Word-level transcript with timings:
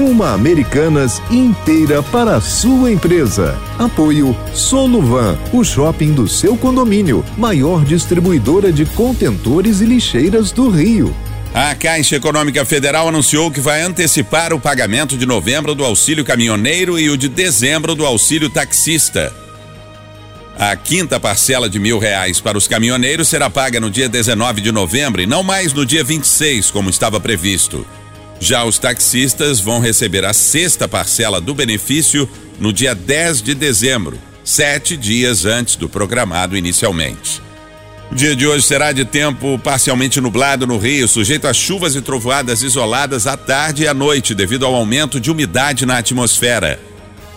Uma 0.00 0.32
Americanas 0.32 1.20
inteira 1.30 2.02
para 2.02 2.36
a 2.36 2.40
sua 2.40 2.90
empresa. 2.90 3.54
Apoio 3.78 4.34
Soluvan, 4.54 5.38
o 5.52 5.62
shopping 5.62 6.14
do 6.14 6.26
seu 6.26 6.56
condomínio, 6.56 7.22
maior 7.36 7.84
distribuidora 7.84 8.72
de 8.72 8.86
contentores 8.86 9.82
e 9.82 9.84
lixeiras 9.84 10.52
do 10.52 10.70
Rio. 10.70 11.14
A 11.52 11.74
Caixa 11.74 12.16
Econômica 12.16 12.64
Federal 12.64 13.08
anunciou 13.08 13.50
que 13.50 13.60
vai 13.60 13.82
antecipar 13.82 14.54
o 14.54 14.58
pagamento 14.58 15.18
de 15.18 15.26
novembro 15.26 15.74
do 15.74 15.84
auxílio 15.84 16.24
caminhoneiro 16.24 16.98
e 16.98 17.10
o 17.10 17.16
de 17.16 17.28
dezembro 17.28 17.94
do 17.94 18.06
auxílio 18.06 18.48
taxista. 18.48 19.30
A 20.58 20.74
quinta 20.76 21.20
parcela 21.20 21.68
de 21.68 21.78
mil 21.78 21.98
reais 21.98 22.40
para 22.40 22.56
os 22.56 22.66
caminhoneiros 22.66 23.28
será 23.28 23.50
paga 23.50 23.78
no 23.78 23.90
dia 23.90 24.08
19 24.08 24.62
de 24.62 24.72
novembro 24.72 25.20
e 25.20 25.26
não 25.26 25.42
mais 25.42 25.74
no 25.74 25.84
dia 25.84 26.02
26, 26.02 26.70
como 26.70 26.88
estava 26.88 27.20
previsto. 27.20 27.84
Já 28.40 28.64
os 28.64 28.78
taxistas 28.78 29.60
vão 29.60 29.80
receber 29.80 30.24
a 30.24 30.32
sexta 30.32 30.88
parcela 30.88 31.42
do 31.42 31.54
benefício 31.54 32.28
no 32.58 32.72
dia 32.72 32.94
10 32.94 33.42
de 33.42 33.54
dezembro, 33.54 34.18
sete 34.42 34.96
dias 34.96 35.44
antes 35.44 35.76
do 35.76 35.90
programado 35.90 36.56
inicialmente. 36.56 37.42
O 38.10 38.14
dia 38.14 38.34
de 38.34 38.46
hoje 38.46 38.66
será 38.66 38.92
de 38.92 39.04
tempo 39.04 39.58
parcialmente 39.58 40.20
nublado 40.22 40.66
no 40.66 40.78
Rio, 40.78 41.06
sujeito 41.06 41.46
a 41.46 41.52
chuvas 41.52 41.94
e 41.94 42.00
trovoadas 42.00 42.62
isoladas 42.62 43.26
à 43.26 43.36
tarde 43.36 43.84
e 43.84 43.86
à 43.86 43.92
noite, 43.92 44.34
devido 44.34 44.64
ao 44.64 44.74
aumento 44.74 45.20
de 45.20 45.30
umidade 45.30 45.84
na 45.84 45.98
atmosfera. 45.98 46.80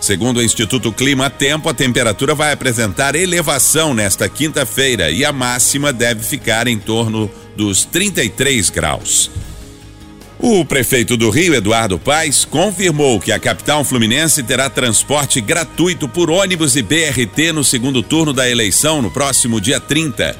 Segundo 0.00 0.38
o 0.38 0.42
Instituto 0.42 0.90
Clima 0.90 1.30
Tempo, 1.30 1.68
a 1.68 1.74
temperatura 1.74 2.34
vai 2.34 2.50
apresentar 2.50 3.14
elevação 3.14 3.94
nesta 3.94 4.28
quinta-feira 4.28 5.10
e 5.10 5.24
a 5.24 5.32
máxima 5.32 5.92
deve 5.92 6.24
ficar 6.24 6.66
em 6.66 6.78
torno 6.78 7.30
dos 7.54 7.84
33 7.84 8.70
graus. 8.70 9.30
O 10.38 10.64
prefeito 10.64 11.16
do 11.16 11.30
Rio, 11.30 11.54
Eduardo 11.54 11.98
Paes, 11.98 12.44
confirmou 12.44 13.20
que 13.20 13.30
a 13.30 13.38
capital 13.38 13.84
fluminense 13.84 14.42
terá 14.42 14.68
transporte 14.68 15.40
gratuito 15.40 16.08
por 16.08 16.30
ônibus 16.30 16.76
e 16.76 16.82
BRT 16.82 17.52
no 17.52 17.62
segundo 17.62 18.02
turno 18.02 18.32
da 18.32 18.48
eleição 18.48 19.00
no 19.00 19.10
próximo 19.10 19.60
dia 19.60 19.78
30. 19.78 20.36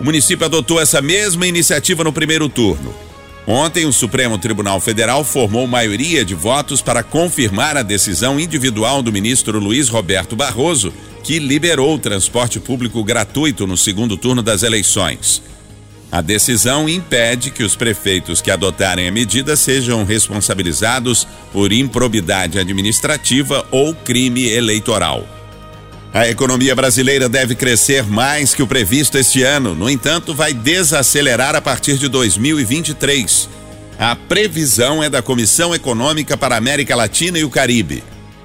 O 0.00 0.04
município 0.04 0.44
adotou 0.44 0.80
essa 0.80 1.00
mesma 1.00 1.46
iniciativa 1.46 2.02
no 2.02 2.12
primeiro 2.12 2.48
turno. 2.48 2.92
Ontem, 3.46 3.86
o 3.86 3.92
Supremo 3.92 4.36
Tribunal 4.36 4.80
Federal 4.80 5.24
formou 5.24 5.66
maioria 5.66 6.24
de 6.24 6.34
votos 6.34 6.82
para 6.82 7.02
confirmar 7.02 7.76
a 7.76 7.82
decisão 7.82 8.38
individual 8.38 9.02
do 9.02 9.12
ministro 9.12 9.58
Luiz 9.58 9.88
Roberto 9.88 10.36
Barroso, 10.36 10.92
que 11.22 11.38
liberou 11.38 11.94
o 11.94 11.98
transporte 11.98 12.60
público 12.60 13.02
gratuito 13.02 13.66
no 13.66 13.76
segundo 13.76 14.16
turno 14.16 14.42
das 14.42 14.62
eleições. 14.62 15.42
A 16.12 16.20
decisão 16.20 16.88
impede 16.88 17.52
que 17.52 17.62
os 17.62 17.76
prefeitos 17.76 18.40
que 18.40 18.50
adotarem 18.50 19.06
a 19.06 19.12
medida 19.12 19.54
sejam 19.54 20.04
responsabilizados 20.04 21.26
por 21.52 21.72
improbidade 21.72 22.58
administrativa 22.58 23.64
ou 23.70 23.94
crime 23.94 24.48
eleitoral. 24.48 25.24
A 26.12 26.28
economia 26.28 26.74
brasileira 26.74 27.28
deve 27.28 27.54
crescer 27.54 28.02
mais 28.04 28.52
que 28.52 28.62
o 28.62 28.66
previsto 28.66 29.16
este 29.16 29.44
ano, 29.44 29.76
no 29.76 29.88
entanto, 29.88 30.34
vai 30.34 30.52
desacelerar 30.52 31.54
a 31.54 31.60
partir 31.60 31.96
de 31.96 32.08
2023. 32.08 33.48
A 33.96 34.16
previsão 34.16 35.04
é 35.04 35.08
da 35.08 35.22
Comissão 35.22 35.72
Econômica 35.72 36.36
para 36.36 36.56
a 36.56 36.58
América 36.58 36.96
Latina 36.96 37.38
e 37.38 37.44
o 37.44 37.50
Caribe. 37.50 38.02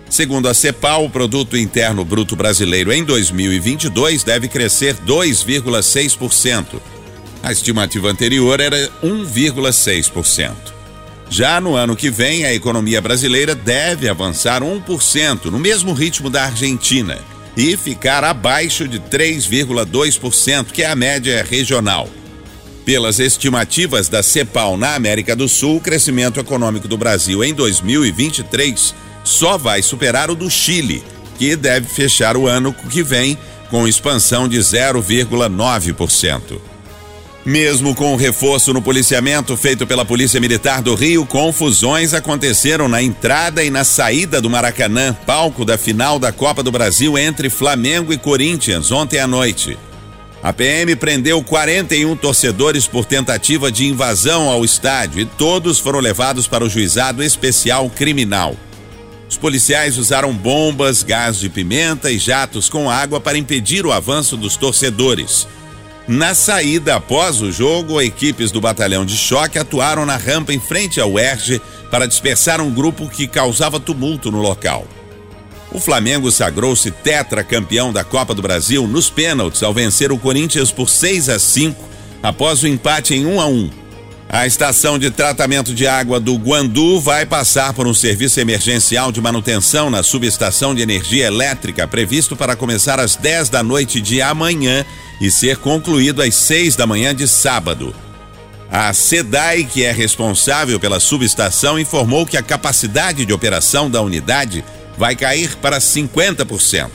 Segundo 0.07 0.47
a 0.47 0.53
CEPAL, 0.53 1.05
o 1.05 1.09
produto 1.09 1.57
interno 1.57 2.05
bruto 2.05 2.35
brasileiro 2.35 2.93
em 2.93 3.03
2022 3.03 4.23
deve 4.23 4.47
crescer 4.47 4.95
2,6%. 4.97 6.94
A 7.45 7.51
estimativa 7.51 8.09
anterior 8.09 8.59
era 8.59 8.89
1,6%. 9.03 10.51
Já 11.29 11.61
no 11.61 11.75
ano 11.75 11.95
que 11.95 12.09
vem, 12.09 12.43
a 12.43 12.51
economia 12.51 12.99
brasileira 12.99 13.53
deve 13.53 14.09
avançar 14.09 14.63
1%, 14.63 15.45
no 15.45 15.59
mesmo 15.59 15.93
ritmo 15.93 16.27
da 16.27 16.45
Argentina, 16.45 17.19
e 17.55 17.77
ficar 17.77 18.23
abaixo 18.23 18.87
de 18.87 18.99
3,2%, 18.99 20.71
que 20.71 20.81
é 20.81 20.87
a 20.87 20.95
média 20.95 21.45
regional. 21.47 22.09
Pelas 22.83 23.19
estimativas 23.19 24.09
da 24.09 24.23
CEPAL 24.23 24.75
na 24.75 24.95
América 24.95 25.35
do 25.35 25.47
Sul, 25.47 25.77
o 25.77 25.81
crescimento 25.81 26.39
econômico 26.39 26.87
do 26.87 26.97
Brasil 26.97 27.43
em 27.43 27.53
2023 27.53 28.95
só 29.23 29.55
vai 29.55 29.83
superar 29.83 30.31
o 30.31 30.35
do 30.35 30.49
Chile, 30.49 31.03
que 31.37 31.55
deve 31.55 31.85
fechar 31.85 32.37
o 32.37 32.47
ano 32.47 32.73
que 32.73 33.03
vem 33.03 33.37
com 33.69 33.87
expansão 33.87 34.47
de 34.47 34.57
0,9%. 34.57 36.74
Mesmo 37.45 37.93
com 37.93 38.11
o 38.11 38.17
reforço 38.17 38.73
no 38.73 38.81
policiamento 38.81 39.55
feito 39.55 39.85
pela 39.85 40.03
Polícia 40.03 40.39
Militar 40.39 40.81
do 40.81 40.95
Rio, 40.95 41.27
confusões 41.27 42.11
aconteceram 42.11 42.87
na 42.87 43.03
entrada 43.03 43.63
e 43.63 43.69
na 43.69 43.83
saída 43.83 44.41
do 44.41 44.49
Maracanã, 44.49 45.15
palco 45.27 45.63
da 45.63 45.77
final 45.77 46.17
da 46.17 46.31
Copa 46.31 46.63
do 46.63 46.71
Brasil 46.71 47.15
entre 47.19 47.51
Flamengo 47.51 48.11
e 48.11 48.17
Corinthians, 48.17 48.91
ontem 48.91 49.19
à 49.19 49.27
noite. 49.27 49.77
A 50.41 50.51
PM 50.51 50.95
prendeu 50.95 51.43
41 51.43 52.15
torcedores 52.15 52.87
por 52.87 53.05
tentativa 53.05 53.71
de 53.71 53.85
invasão 53.85 54.49
ao 54.49 54.65
estádio 54.65 55.21
e 55.21 55.25
todos 55.25 55.77
foram 55.77 55.99
levados 55.99 56.47
para 56.47 56.65
o 56.65 56.69
juizado 56.69 57.23
especial 57.23 57.87
criminal. 57.91 58.55
Os 59.29 59.37
policiais 59.37 59.99
usaram 59.99 60.33
bombas, 60.33 61.03
gás 61.03 61.39
de 61.39 61.49
pimenta 61.49 62.09
e 62.09 62.17
jatos 62.17 62.69
com 62.69 62.89
água 62.89 63.19
para 63.19 63.37
impedir 63.37 63.85
o 63.85 63.91
avanço 63.91 64.35
dos 64.35 64.55
torcedores. 64.55 65.47
Na 66.07 66.35
saída 66.35 66.95
após 66.95 67.41
o 67.41 67.51
jogo, 67.51 67.99
equipes 67.99 68.51
do 68.51 68.61
batalhão 68.61 69.03
de 69.03 69.17
choque 69.17 69.57
atuaram 69.57 70.05
na 70.05 70.15
rampa 70.15 70.53
em 70.53 70.59
frente 70.59 71.01
ao 71.01 71.13
UERJ 71.13 71.59
para 71.89 72.05
dispersar 72.05 72.61
um 72.61 72.71
grupo 72.71 73.09
que 73.09 73.27
causava 73.27 73.79
tumulto 73.79 74.31
no 74.31 74.39
local. 74.39 74.85
O 75.71 75.79
Flamengo 75.79 76.31
sagrou-se 76.31 76.91
tetracampeão 76.91 77.91
da 77.91 78.03
Copa 78.03 78.35
do 78.35 78.41
Brasil 78.41 78.87
nos 78.87 79.09
pênaltis 79.09 79.63
ao 79.63 79.73
vencer 79.73 80.11
o 80.11 80.17
Corinthians 80.17 80.71
por 80.71 80.89
6 80.89 81.27
a 81.27 81.39
5 81.39 81.83
após 82.21 82.61
o 82.61 82.67
empate 82.67 83.15
em 83.15 83.25
1 83.25 83.41
a 83.41 83.47
1. 83.47 83.84
A 84.27 84.47
estação 84.47 84.97
de 84.97 85.11
tratamento 85.11 85.73
de 85.73 85.87
água 85.87 86.19
do 86.19 86.35
Guandu 86.35 86.99
vai 86.99 87.25
passar 87.25 87.73
por 87.73 87.87
um 87.87 87.93
serviço 87.93 88.39
emergencial 88.39 89.11
de 89.11 89.21
manutenção 89.21 89.89
na 89.89 90.01
subestação 90.01 90.73
de 90.73 90.81
energia 90.81 91.27
elétrica 91.27 91.87
previsto 91.87 92.35
para 92.35 92.55
começar 92.55 92.99
às 92.99 93.15
10 93.15 93.49
da 93.49 93.63
noite 93.63 94.01
de 94.01 94.21
amanhã 94.21 94.83
e 95.21 95.29
ser 95.29 95.57
concluído 95.57 96.21
às 96.21 96.35
6 96.35 96.75
da 96.75 96.87
manhã 96.87 97.13
de 97.13 97.27
sábado. 97.27 97.95
A 98.69 98.91
SEDAI, 98.93 99.63
que 99.63 99.83
é 99.83 99.91
responsável 99.91 100.79
pela 100.79 100.99
subestação, 100.99 101.79
informou 101.79 102.25
que 102.25 102.35
a 102.35 102.41
capacidade 102.41 103.25
de 103.25 103.31
operação 103.31 103.89
da 103.89 104.01
unidade 104.01 104.65
vai 104.97 105.15
cair 105.15 105.55
para 105.57 105.79
50%. 105.79 106.89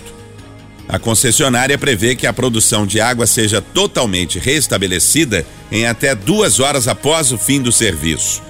A 0.90 0.98
concessionária 0.98 1.78
prevê 1.78 2.16
que 2.16 2.26
a 2.26 2.32
produção 2.32 2.84
de 2.84 3.00
água 3.00 3.24
seja 3.24 3.62
totalmente 3.62 4.40
restabelecida 4.40 5.46
em 5.70 5.86
até 5.86 6.16
duas 6.16 6.58
horas 6.58 6.88
após 6.88 7.30
o 7.30 7.38
fim 7.38 7.62
do 7.62 7.70
serviço. 7.70 8.42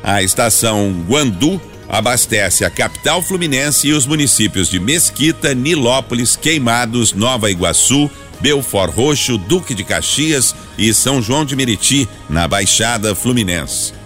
A 0.00 0.22
estação 0.22 1.04
Guandu 1.08 1.60
abastece 1.88 2.64
a 2.64 2.70
capital 2.70 3.20
fluminense 3.20 3.88
e 3.88 3.92
os 3.92 4.06
municípios 4.06 4.70
de 4.70 4.78
Mesquita, 4.78 5.54
Nilópolis, 5.54 6.36
Queimados, 6.36 7.12
Nova 7.14 7.50
Iguaçu, 7.50 8.08
Belfort 8.40 8.94
Roxo, 8.94 9.36
Duque 9.36 9.74
de 9.74 9.82
Caxias 9.82 10.54
e 10.78 10.94
São 10.94 11.20
João 11.20 11.44
de 11.44 11.56
Meriti, 11.56 12.08
na 12.30 12.46
Baixada 12.46 13.12
Fluminense. 13.12 14.01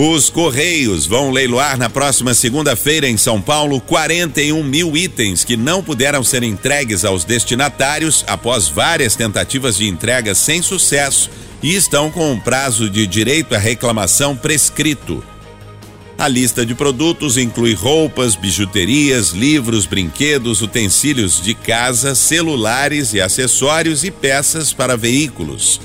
Os 0.00 0.30
Correios 0.30 1.06
vão 1.06 1.32
leiloar 1.32 1.76
na 1.76 1.90
próxima 1.90 2.32
segunda-feira 2.32 3.08
em 3.08 3.16
São 3.16 3.42
Paulo 3.42 3.80
41 3.80 4.62
mil 4.62 4.96
itens 4.96 5.42
que 5.42 5.56
não 5.56 5.82
puderam 5.82 6.22
ser 6.22 6.44
entregues 6.44 7.04
aos 7.04 7.24
destinatários 7.24 8.24
após 8.28 8.68
várias 8.68 9.16
tentativas 9.16 9.76
de 9.76 9.88
entrega 9.88 10.36
sem 10.36 10.62
sucesso 10.62 11.28
e 11.60 11.74
estão 11.74 12.12
com 12.12 12.30
um 12.30 12.38
prazo 12.38 12.88
de 12.88 13.08
direito 13.08 13.56
à 13.56 13.58
reclamação 13.58 14.36
prescrito. 14.36 15.20
A 16.16 16.28
lista 16.28 16.64
de 16.64 16.76
produtos 16.76 17.36
inclui 17.36 17.74
roupas, 17.74 18.36
bijuterias, 18.36 19.30
livros, 19.30 19.84
brinquedos, 19.84 20.62
utensílios 20.62 21.42
de 21.42 21.54
casa, 21.54 22.14
celulares 22.14 23.14
e 23.14 23.20
acessórios 23.20 24.04
e 24.04 24.12
peças 24.12 24.72
para 24.72 24.96
veículos. 24.96 25.80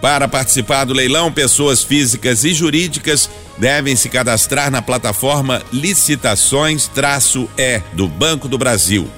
Para 0.00 0.28
participar 0.28 0.84
do 0.84 0.94
leilão, 0.94 1.32
pessoas 1.32 1.82
físicas 1.82 2.44
e 2.44 2.54
jurídicas 2.54 3.28
devem 3.58 3.96
se 3.96 4.08
cadastrar 4.08 4.70
na 4.70 4.80
plataforma 4.80 5.60
Licitações-E 5.72 7.82
do 7.92 8.06
Banco 8.06 8.46
do 8.48 8.56
Brasil. 8.56 9.10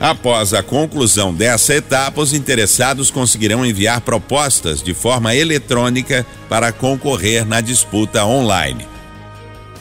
Após 0.00 0.52
a 0.54 0.62
conclusão 0.62 1.34
dessa 1.34 1.74
etapa, 1.74 2.22
os 2.22 2.32
interessados 2.32 3.10
conseguirão 3.10 3.66
enviar 3.66 4.00
propostas 4.00 4.82
de 4.82 4.94
forma 4.94 5.34
eletrônica 5.34 6.24
para 6.48 6.72
concorrer 6.72 7.44
na 7.44 7.60
disputa 7.60 8.24
online. 8.24 8.88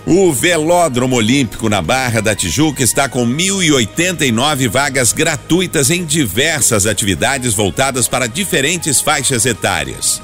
O 0.05 0.33
Velódromo 0.33 1.15
Olímpico 1.15 1.69
na 1.69 1.81
Barra 1.81 2.21
da 2.21 2.35
Tijuca 2.35 2.83
está 2.83 3.07
com 3.07 3.25
1.089 3.25 4.67
vagas 4.67 5.13
gratuitas 5.13 5.89
em 5.89 6.03
diversas 6.03 6.85
atividades 6.85 7.53
voltadas 7.53 8.09
para 8.09 8.27
diferentes 8.27 8.99
faixas 8.99 9.45
etárias. 9.45 10.21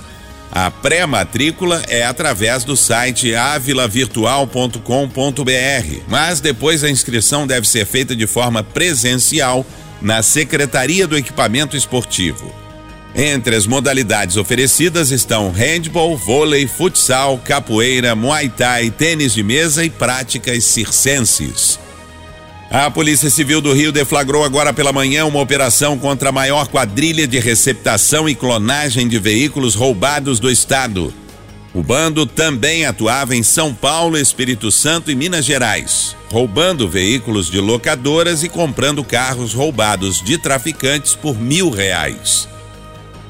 A 0.52 0.72
pré-matrícula 0.72 1.84
é 1.88 2.06
através 2.06 2.64
do 2.64 2.76
site 2.76 3.36
avilavirtual.com.br, 3.36 6.02
mas 6.08 6.40
depois 6.40 6.84
a 6.84 6.90
inscrição 6.90 7.46
deve 7.46 7.68
ser 7.68 7.86
feita 7.86 8.16
de 8.16 8.26
forma 8.26 8.64
presencial 8.64 9.66
na 10.06 10.22
Secretaria 10.22 11.08
do 11.08 11.18
Equipamento 11.18 11.76
Esportivo. 11.76 12.54
Entre 13.16 13.56
as 13.56 13.66
modalidades 13.66 14.38
oferecidas 14.38 15.10
estão 15.10 15.50
handball, 15.50 16.16
vôlei, 16.16 16.68
futsal, 16.68 17.40
capoeira, 17.40 18.14
muay 18.14 18.48
thai, 18.48 18.92
tênis 18.92 19.34
de 19.34 19.42
mesa 19.42 19.84
e 19.84 19.90
práticas 19.90 20.64
circenses. 20.66 21.80
A 22.70 22.92
Polícia 22.92 23.32
Civil 23.32 23.60
do 23.60 23.74
Rio 23.74 23.92
deflagrou 23.92 24.44
agora 24.44 24.72
pela 24.72 24.94
manhã 24.94 25.26
uma 25.26 25.42
operação 25.42 25.98
contra 25.98 26.30
a 26.30 26.32
maior 26.32 26.68
quadrilha 26.68 27.28
de 27.28 27.40
receptação 27.40 28.30
e 28.30 28.36
clonagem 28.36 29.08
de 29.08 29.18
veículos 29.18 29.74
roubados 29.74 30.40
do 30.40 30.52
estado. 30.52 31.12
O 31.74 31.82
bando 31.82 32.28
também 32.28 32.86
atuava 32.86 33.36
em 33.36 33.42
São 33.42 33.74
Paulo, 33.74 34.20
Espírito 34.20 34.70
Santo 34.70 35.10
e 35.10 35.16
Minas 35.16 35.46
Gerais, 35.46 36.16
roubando 36.36 36.90
veículos 36.90 37.50
de 37.50 37.62
locadoras 37.62 38.44
e 38.44 38.50
comprando 38.50 39.06
carros 39.06 39.54
roubados 39.54 40.22
de 40.22 40.38
traficantes 40.38 41.16
por 41.16 41.40
mil 41.40 41.70
reais. 41.70 42.46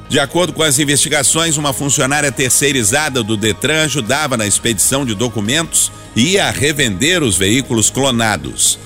De 0.08 0.18
acordo 0.18 0.52
com 0.52 0.64
as 0.64 0.80
investigações, 0.80 1.56
uma 1.56 1.72
funcionária 1.72 2.32
terceirizada 2.32 3.22
do 3.22 3.36
Detran 3.36 3.84
ajudava 3.84 4.36
na 4.36 4.44
expedição 4.44 5.06
de 5.06 5.14
documentos 5.14 5.92
e 6.16 6.32
ia 6.32 6.50
revender 6.50 7.22
os 7.22 7.38
veículos 7.38 7.90
clonados. 7.90 8.76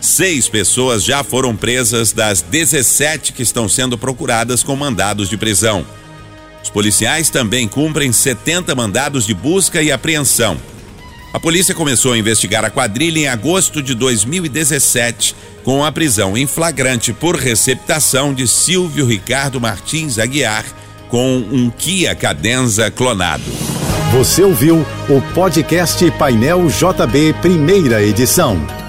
Seis 0.00 0.48
pessoas 0.48 1.04
já 1.04 1.22
foram 1.22 1.54
presas 1.54 2.12
das 2.12 2.40
17 2.40 3.34
que 3.34 3.42
estão 3.42 3.68
sendo 3.68 3.98
procuradas 3.98 4.62
com 4.62 4.74
mandados 4.74 5.28
de 5.28 5.36
prisão. 5.36 5.84
Os 6.62 6.70
policiais 6.70 7.28
também 7.28 7.68
cumprem 7.68 8.10
70 8.10 8.74
mandados 8.74 9.26
de 9.26 9.34
busca 9.34 9.82
e 9.82 9.92
apreensão. 9.92 10.56
A 11.32 11.38
polícia 11.38 11.74
começou 11.74 12.12
a 12.12 12.18
investigar 12.18 12.64
a 12.64 12.70
quadrilha 12.70 13.20
em 13.20 13.28
agosto 13.28 13.80
de 13.80 13.94
2017 13.94 15.36
com 15.62 15.84
a 15.84 15.92
prisão 15.92 16.36
em 16.36 16.46
flagrante 16.46 17.12
por 17.12 17.36
receptação 17.36 18.34
de 18.34 18.48
Silvio 18.48 19.06
Ricardo 19.06 19.60
Martins 19.60 20.18
Aguiar 20.18 20.64
com 21.08 21.38
um 21.38 21.70
Kia 21.70 22.14
Cadenza 22.14 22.90
clonado. 22.90 23.44
Você 24.12 24.42
ouviu 24.42 24.84
o 25.08 25.22
podcast 25.32 26.10
Painel 26.12 26.66
JB, 26.66 27.34
primeira 27.40 28.02
edição. 28.02 28.79